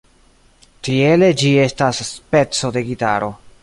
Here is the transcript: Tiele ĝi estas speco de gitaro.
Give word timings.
Tiele 0.87 1.31
ĝi 1.43 1.53
estas 1.67 2.03
speco 2.11 2.77
de 2.79 2.89
gitaro. 2.93 3.35